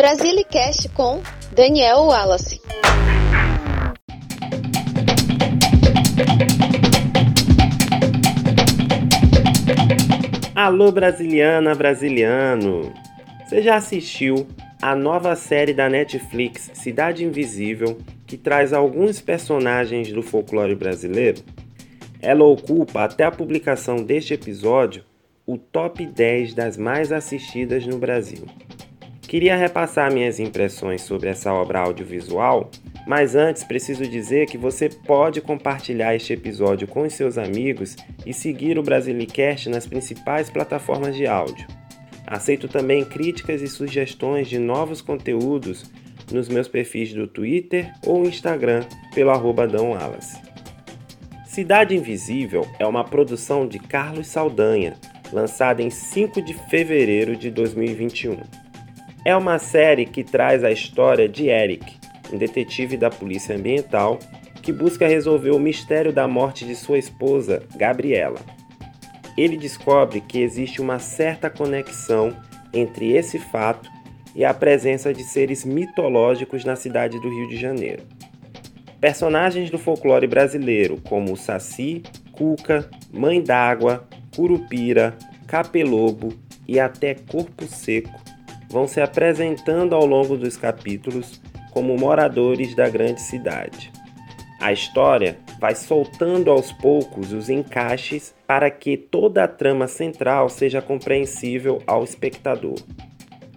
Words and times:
Brasilicast 0.00 0.88
com 0.94 1.20
Daniel 1.52 2.04
Wallace. 2.04 2.58
Alô 10.54 10.90
brasiliana, 10.90 11.74
brasiliano! 11.74 12.94
Você 13.44 13.60
já 13.60 13.76
assistiu 13.76 14.46
a 14.80 14.96
nova 14.96 15.36
série 15.36 15.74
da 15.74 15.90
Netflix 15.90 16.70
Cidade 16.72 17.22
Invisível, 17.22 17.98
que 18.26 18.38
traz 18.38 18.72
alguns 18.72 19.20
personagens 19.20 20.10
do 20.10 20.22
folclore 20.22 20.74
brasileiro? 20.74 21.42
Ela 22.22 22.44
ocupa, 22.44 23.04
até 23.04 23.24
a 23.24 23.30
publicação 23.30 23.96
deste 23.96 24.32
episódio, 24.32 25.04
o 25.46 25.58
top 25.58 26.06
10 26.06 26.54
das 26.54 26.78
mais 26.78 27.12
assistidas 27.12 27.84
no 27.84 27.98
Brasil. 27.98 28.46
Queria 29.30 29.54
repassar 29.54 30.12
minhas 30.12 30.40
impressões 30.40 31.02
sobre 31.02 31.28
essa 31.28 31.52
obra 31.54 31.78
audiovisual, 31.78 32.68
mas 33.06 33.36
antes 33.36 33.62
preciso 33.62 34.04
dizer 34.04 34.46
que 34.46 34.58
você 34.58 34.88
pode 34.88 35.40
compartilhar 35.40 36.16
este 36.16 36.32
episódio 36.32 36.88
com 36.88 37.02
os 37.02 37.12
seus 37.12 37.38
amigos 37.38 37.94
e 38.26 38.34
seguir 38.34 38.76
o 38.76 38.82
Brasilicast 38.82 39.68
nas 39.68 39.86
principais 39.86 40.50
plataformas 40.50 41.14
de 41.14 41.28
áudio. 41.28 41.64
Aceito 42.26 42.66
também 42.66 43.04
críticas 43.04 43.62
e 43.62 43.68
sugestões 43.68 44.48
de 44.48 44.58
novos 44.58 45.00
conteúdos 45.00 45.88
nos 46.32 46.48
meus 46.48 46.66
perfis 46.66 47.14
do 47.14 47.28
Twitter 47.28 47.92
ou 48.04 48.24
Instagram 48.24 48.84
pelo 49.14 49.30
arroba. 49.30 49.68
Cidade 51.46 51.94
Invisível 51.94 52.66
é 52.80 52.84
uma 52.86 53.04
produção 53.04 53.64
de 53.64 53.78
Carlos 53.78 54.26
Saldanha, 54.26 54.96
lançada 55.32 55.80
em 55.80 55.88
5 55.88 56.42
de 56.42 56.52
fevereiro 56.68 57.36
de 57.36 57.48
2021. 57.48 58.69
É 59.22 59.36
uma 59.36 59.58
série 59.58 60.06
que 60.06 60.24
traz 60.24 60.64
a 60.64 60.70
história 60.70 61.28
de 61.28 61.48
Eric, 61.48 61.94
um 62.32 62.38
detetive 62.38 62.96
da 62.96 63.10
Polícia 63.10 63.54
Ambiental 63.54 64.18
que 64.62 64.72
busca 64.72 65.06
resolver 65.06 65.50
o 65.50 65.58
mistério 65.58 66.12
da 66.12 66.26
morte 66.26 66.64
de 66.64 66.74
sua 66.74 66.98
esposa, 66.98 67.62
Gabriela. 67.76 68.40
Ele 69.36 69.58
descobre 69.58 70.20
que 70.22 70.40
existe 70.40 70.80
uma 70.80 70.98
certa 70.98 71.50
conexão 71.50 72.34
entre 72.72 73.12
esse 73.12 73.38
fato 73.38 73.90
e 74.34 74.44
a 74.44 74.54
presença 74.54 75.12
de 75.12 75.22
seres 75.22 75.64
mitológicos 75.64 76.64
na 76.64 76.76
cidade 76.76 77.20
do 77.20 77.28
Rio 77.28 77.48
de 77.48 77.56
Janeiro. 77.56 78.02
Personagens 79.00 79.70
do 79.70 79.78
folclore 79.78 80.26
brasileiro, 80.26 80.98
como 81.08 81.36
Saci, 81.36 82.02
Cuca, 82.32 82.88
Mãe 83.12 83.42
d'Água, 83.42 84.06
Curupira, 84.34 85.16
Capelobo 85.46 86.32
e 86.68 86.78
até 86.78 87.14
Corpo 87.14 87.66
Seco, 87.66 88.29
vão 88.70 88.86
se 88.86 89.00
apresentando 89.00 89.94
ao 89.94 90.06
longo 90.06 90.36
dos 90.36 90.56
capítulos 90.56 91.40
como 91.72 91.96
moradores 91.98 92.74
da 92.74 92.88
grande 92.88 93.20
cidade. 93.20 93.92
A 94.60 94.72
história 94.72 95.38
vai 95.58 95.74
soltando 95.74 96.50
aos 96.50 96.70
poucos 96.70 97.32
os 97.32 97.48
encaixes 97.48 98.34
para 98.46 98.70
que 98.70 98.96
toda 98.96 99.44
a 99.44 99.48
trama 99.48 99.88
central 99.88 100.48
seja 100.48 100.82
compreensível 100.82 101.82
ao 101.86 102.04
espectador. 102.04 102.76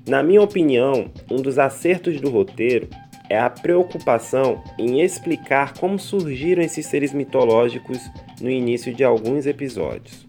Na 0.07 0.23
minha 0.23 0.41
opinião, 0.41 1.11
um 1.29 1.41
dos 1.41 1.59
acertos 1.59 2.19
do 2.19 2.29
roteiro 2.29 2.87
é 3.29 3.39
a 3.39 3.49
preocupação 3.49 4.63
em 4.77 5.01
explicar 5.01 5.73
como 5.77 5.97
surgiram 5.99 6.61
esses 6.61 6.85
seres 6.85 7.13
mitológicos 7.13 7.99
no 8.39 8.49
início 8.49 8.93
de 8.93 9.03
alguns 9.03 9.45
episódios. 9.45 10.27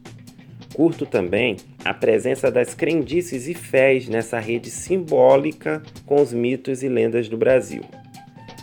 Curto 0.74 1.06
também 1.06 1.56
a 1.84 1.92
presença 1.92 2.50
das 2.50 2.74
crendices 2.74 3.46
e 3.46 3.54
fés 3.54 4.08
nessa 4.08 4.38
rede 4.38 4.70
simbólica 4.70 5.82
com 6.06 6.20
os 6.20 6.32
mitos 6.32 6.82
e 6.82 6.88
lendas 6.88 7.28
do 7.28 7.36
Brasil. 7.36 7.82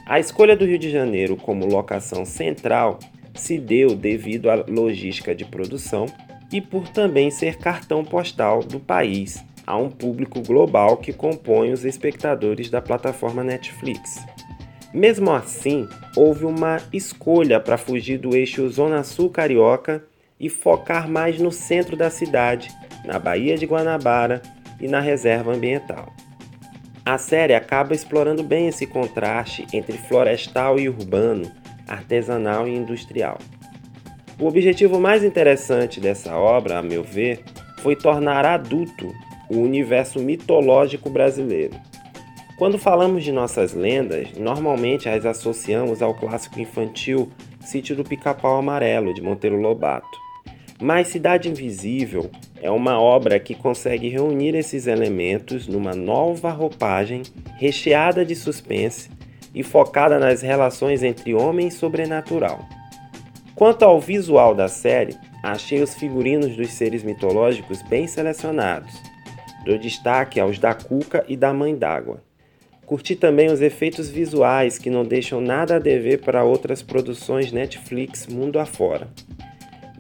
A 0.06 0.20
escolha 0.20 0.58
do 0.58 0.66
Rio 0.66 0.80
de 0.80 0.90
Janeiro 0.90 1.38
como 1.38 1.66
locação 1.66 2.26
central 2.26 3.00
se 3.34 3.58
deu 3.58 3.96
devido 3.96 4.50
à 4.50 4.56
logística 4.56 5.34
de 5.34 5.46
produção 5.46 6.06
e 6.52 6.60
por 6.60 6.88
também 6.90 7.32
ser 7.32 7.58
cartão 7.58 8.04
postal 8.04 8.62
do 8.62 8.80
país 8.80 9.44
a 9.66 9.78
um 9.78 9.90
público 9.90 10.42
global 10.42 10.98
que 10.98 11.14
compõe 11.14 11.72
os 11.72 11.86
espectadores 11.86 12.70
da 12.70 12.82
plataforma 12.82 13.44
Netflix. 13.44 14.20
Mesmo 14.94 15.32
assim, 15.32 15.88
houve 16.18 16.44
uma 16.44 16.82
escolha 16.92 17.60
para 17.60 17.78
fugir 17.78 18.18
do 18.18 18.36
eixo 18.36 18.68
Zona 18.70 19.04
Sul 19.04 19.30
carioca 19.30 20.04
e 20.38 20.50
focar 20.50 21.08
mais 21.08 21.40
no 21.40 21.52
centro 21.52 21.96
da 21.96 22.10
cidade, 22.10 22.70
na 23.06 23.20
Baía 23.20 23.58
de 23.58 23.66
Guanabara 23.66 24.42
e 24.80 24.88
na 24.88 25.00
reserva 25.00 25.54
ambiental. 25.54 26.14
A 27.06 27.18
série 27.18 27.56
acaba 27.56 27.94
explorando 27.94 28.44
bem 28.44 28.68
esse 28.68 28.86
contraste 28.86 29.66
entre 29.74 29.98
florestal 29.98 30.80
e 30.80 30.88
urbano, 30.88 31.52
artesanal 31.88 32.68
e 32.68 32.76
industrial. 32.76 33.40
O 34.40 34.48
objetivo 34.48 35.00
mais 35.00 35.24
interessante 35.24 36.00
dessa 36.00 36.36
obra, 36.36 36.80
a 36.80 36.82
meu 36.82 37.04
ver, 37.04 37.44
foi 37.80 37.96
tornar 37.96 38.46
adulto 38.46 39.12
o 39.50 39.58
universo 39.58 40.20
mitológico 40.20 41.10
brasileiro. 41.10 41.76
Quando 42.58 42.78
falamos 42.78 43.24
de 43.24 43.32
nossas 43.32 43.74
lendas, 43.74 44.34
normalmente 44.38 45.10
as 45.10 45.26
associamos 45.26 46.02
ao 46.02 46.14
clássico 46.14 46.60
infantil 46.60 47.32
Sítio 47.60 47.96
do 47.96 48.04
Pica-Pau 48.04 48.58
Amarelo, 48.58 49.14
de 49.14 49.22
Monteiro 49.22 49.56
Lobato. 49.56 50.20
Mas 50.80 51.08
Cidade 51.08 51.50
Invisível 51.50 52.30
é 52.62 52.72
uma 52.72 53.00
obra 53.00 53.40
que 53.40 53.56
consegue 53.56 54.08
reunir 54.08 54.56
esses 54.56 54.88
elementos 54.88 55.68
numa 55.68 55.94
nova 55.94 56.52
roupagem 56.52 57.24
recheada 57.58 58.24
de 58.24 58.36
suspense 58.36 59.10
e 59.54 59.64
focada 59.64 60.20
nas 60.20 60.42
relações 60.42 61.04
entre 61.04 61.34
homem 61.34 61.68
e 61.68 61.72
sobrenatural. 61.72 62.60
Quanto 63.56 63.84
ao 63.84 64.00
visual 64.00 64.56
da 64.56 64.68
série, 64.68 65.18
achei 65.44 65.82
os 65.82 65.96
figurinos 65.96 66.56
dos 66.56 66.70
seres 66.70 67.04
mitológicos 67.04 67.82
bem 67.82 68.08
selecionados 68.08 69.12
Dou 69.64 69.78
destaque 69.78 70.40
aos 70.40 70.58
da 70.58 70.74
Cuca 70.74 71.24
e 71.28 71.38
da 71.38 71.54
Mãe 71.54 71.76
d'Água. 71.76 72.24
Curti 72.86 73.16
também 73.16 73.52
os 73.52 73.62
efeitos 73.62 74.10
visuais 74.10 74.78
que 74.78 74.90
não 74.90 75.06
deixam 75.06 75.40
nada 75.40 75.76
a 75.76 75.80
dever 75.80 76.22
para 76.22 76.44
outras 76.44 76.82
produções 76.82 77.52
Netflix 77.52 78.26
mundo 78.26 78.58
afora. 78.58 79.08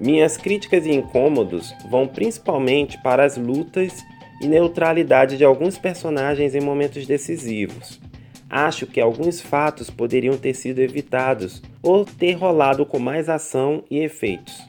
Minhas 0.01 0.35
críticas 0.35 0.87
e 0.87 0.91
incômodos 0.91 1.75
vão 1.87 2.07
principalmente 2.07 2.99
para 3.03 3.23
as 3.23 3.37
lutas 3.37 4.03
e 4.41 4.47
neutralidade 4.47 5.37
de 5.37 5.45
alguns 5.45 5.77
personagens 5.77 6.55
em 6.55 6.59
momentos 6.59 7.05
decisivos. 7.05 8.01
Acho 8.49 8.87
que 8.87 8.99
alguns 8.99 9.39
fatos 9.39 9.91
poderiam 9.91 10.35
ter 10.35 10.55
sido 10.55 10.79
evitados 10.79 11.61
ou 11.83 12.03
ter 12.03 12.31
rolado 12.31 12.83
com 12.83 12.97
mais 12.97 13.29
ação 13.29 13.83
e 13.91 13.99
efeitos. 13.99 14.67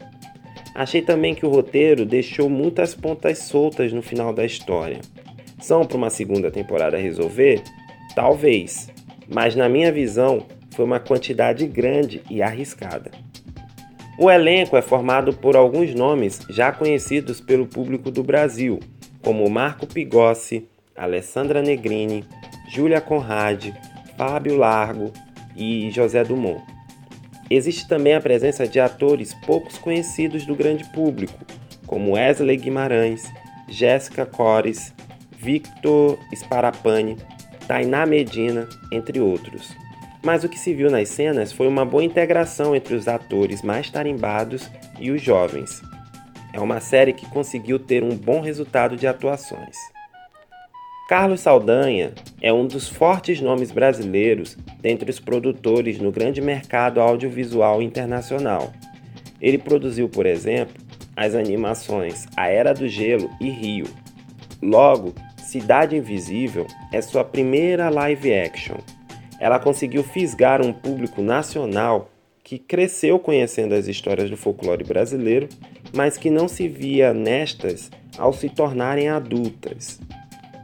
Achei 0.75 1.01
também 1.01 1.35
que 1.35 1.47
o 1.47 1.51
roteiro 1.51 2.05
deixou 2.05 2.51
muitas 2.51 2.95
pontas 2.95 3.39
soltas 3.39 3.91
no 3.91 4.03
final 4.03 4.35
da 4.35 4.45
história. 4.45 5.01
São 5.59 5.87
para 5.87 5.97
uma 5.97 6.11
segunda 6.11 6.51
temporada 6.51 6.99
resolver? 6.99 7.63
Talvez, 8.15 8.91
mas 9.27 9.57
na 9.57 9.67
minha 9.67 9.91
visão 9.91 10.47
foi 10.73 10.85
uma 10.85 11.01
quantidade 11.01 11.67
grande 11.67 12.21
e 12.29 12.43
arriscada. 12.43 13.11
O 14.23 14.31
elenco 14.31 14.77
é 14.77 14.81
formado 14.81 15.33
por 15.33 15.57
alguns 15.57 15.97
nomes 15.97 16.39
já 16.49 16.71
conhecidos 16.71 17.41
pelo 17.41 17.67
público 17.67 18.09
do 18.09 18.23
Brasil, 18.23 18.79
como 19.21 19.51
Marco 19.51 19.85
Pigossi, 19.85 20.69
Alessandra 20.95 21.61
Negrini, 21.61 22.25
Júlia 22.69 23.01
Conrad, 23.01 23.71
Fábio 24.17 24.57
Largo 24.57 25.13
e 25.57 25.91
José 25.91 26.23
Dumont. 26.23 26.63
Existe 27.51 27.89
também 27.89 28.15
a 28.15 28.21
presença 28.21 28.65
de 28.65 28.79
atores 28.79 29.35
poucos 29.45 29.77
conhecidos 29.77 30.47
do 30.47 30.55
grande 30.55 30.85
público, 30.93 31.45
como 31.85 32.13
Wesley 32.13 32.59
Guimarães, 32.59 33.25
Jéssica 33.69 34.25
Cores, 34.25 34.95
Victor 35.37 36.17
Sparapani, 36.33 37.17
Tainá 37.67 38.07
Medina, 38.07 38.69
entre 38.93 39.19
outros. 39.19 39.75
Mas 40.25 40.45
o 40.45 40.49
que 40.49 40.59
se 40.59 40.73
viu 40.73 40.91
nas 40.91 41.09
cenas 41.09 41.53
foi 41.53 41.67
uma 41.67 41.85
boa 41.85 42.05
integração 42.05 42.77
entre 42.77 42.95
os 42.95 43.09
atores 43.09 43.63
mais 43.63 43.91
tarimbados 43.91 44.71
e 44.99 45.11
os 45.11 45.21
jovens. 45.21 45.83
É 46.53 46.61
uma 46.61 46.81
série 46.81 47.13
que 47.13 47.29
conseguiu 47.31 47.79
ter 47.79 48.05
um 48.05 48.15
bom 48.15 48.41
resultado 48.41 48.97
de 48.97 49.07
atuações. 49.07 49.77
Carlos 51.09 51.41
Saldanha 51.41 52.13
é 52.41 52.53
um 52.53 52.67
dos 52.67 52.89
fortes 52.89 53.41
nomes 53.41 53.71
brasileiros 53.71 54.57
dentre 54.81 55.11
os 55.11 55.19
produtores 55.19 55.99
no 55.99 56.13
grande 56.13 56.41
mercado 56.41 57.01
audiovisual 57.01 57.83
internacional. 57.83 58.73
Ele 59.41 59.59
produziu, 59.59 60.09
por 60.09 60.25
exemplo, 60.25 60.75
as 61.17 61.35
animações 61.35 62.27
A 62.37 62.49
Era 62.49 62.73
do 62.73 62.89
Gelo 62.89 63.29
e 63.41 63.51
Rio. 63.51 63.87
Logo, 64.63 65.13
Cidade 65.37 65.97
Invisível 65.97 66.67
é 66.93 67.03
sua 67.03 67.25
primeira 67.25 67.91
live 67.91 68.33
action. 68.33 68.77
Ela 69.43 69.59
conseguiu 69.59 70.05
fisgar 70.05 70.65
um 70.65 70.73
público 70.73 71.21
nacional 71.21 72.09
que 72.45 72.61
cresceu 72.61 73.19
conhecendo 73.19 73.75
as 73.75 73.89
histórias 73.89 74.31
do 74.31 74.37
folclore 74.37 74.85
brasileiro, 74.85 75.49
mas 75.93 76.17
que 76.17 76.31
não 76.31 76.47
se 76.47 76.69
via 76.69 77.13
nestas 77.13 77.91
ao 78.17 78.33
se 78.33 78.49
tornarem 78.49 79.09
adultas. 79.09 80.01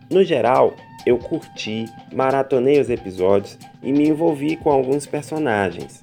No 0.09 0.23
geral, 0.23 0.77
Eu 1.05 1.19
curti, 1.19 1.87
maratonei 2.13 2.79
os 2.79 2.91
episódios 2.91 3.59
e 3.83 3.93
me 3.93 4.09
envolvi 4.09 4.57
com 4.57 4.71
alguns 4.71 5.07
personagens. 5.07 6.01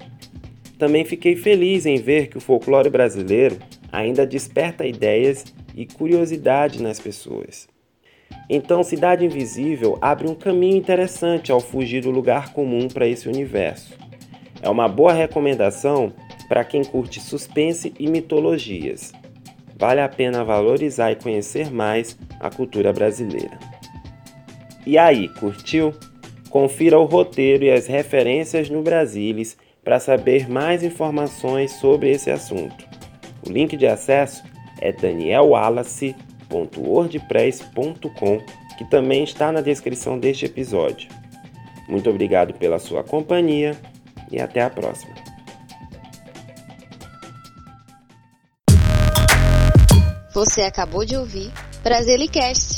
Também 0.78 1.04
fiquei 1.04 1.36
feliz 1.36 1.86
em 1.86 1.96
ver 1.96 2.26
que 2.26 2.36
o 2.36 2.40
folclore 2.40 2.90
brasileiro 2.90 3.56
ainda 3.92 4.26
desperta 4.26 4.84
ideias 4.84 5.44
e 5.74 5.86
curiosidade 5.86 6.82
nas 6.82 6.98
pessoas. 6.98 7.68
Então, 8.48 8.82
Cidade 8.82 9.24
Invisível 9.24 9.98
abre 10.00 10.28
um 10.28 10.34
caminho 10.34 10.76
interessante 10.76 11.50
ao 11.50 11.60
fugir 11.60 12.02
do 12.02 12.10
lugar 12.10 12.52
comum 12.52 12.86
para 12.86 13.06
esse 13.06 13.28
universo. 13.28 13.94
É 14.62 14.68
uma 14.70 14.88
boa 14.88 15.12
recomendação 15.12 16.12
para 16.48 16.64
quem 16.64 16.84
curte 16.84 17.20
suspense 17.20 17.92
e 17.98 18.08
mitologias. 18.08 19.12
Vale 19.78 20.00
a 20.00 20.08
pena 20.08 20.44
valorizar 20.44 21.10
e 21.12 21.16
conhecer 21.16 21.70
mais 21.70 22.16
a 22.40 22.48
cultura 22.48 22.92
brasileira. 22.92 23.58
E 24.86 24.96
aí, 24.96 25.28
curtiu? 25.28 25.92
Confira 26.48 26.98
o 26.98 27.04
roteiro 27.04 27.64
e 27.64 27.70
as 27.70 27.86
referências 27.86 28.70
no 28.70 28.80
Brasilis 28.80 29.56
para 29.82 29.98
saber 30.00 30.48
mais 30.48 30.82
informações 30.82 31.72
sobre 31.72 32.10
esse 32.10 32.30
assunto. 32.30 32.86
O 33.46 33.50
link 33.52 33.76
de 33.76 33.86
acesso 33.86 34.42
é 34.80 34.92
danielwallace.wordpress.com, 36.48 38.40
que 38.78 38.84
também 38.84 39.24
está 39.24 39.50
na 39.52 39.60
descrição 39.60 40.18
deste 40.18 40.46
episódio. 40.46 41.08
Muito 41.88 42.10
obrigado 42.10 42.54
pela 42.54 42.78
sua 42.78 43.04
companhia 43.04 43.76
e 44.30 44.40
até 44.40 44.62
a 44.62 44.70
próxima. 44.70 45.14
Você 50.34 50.62
acabou 50.62 51.04
de 51.04 51.16
ouvir 51.16 51.50
Brasilicast 51.82 52.75